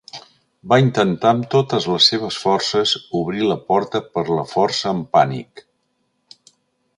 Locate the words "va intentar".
0.71-1.27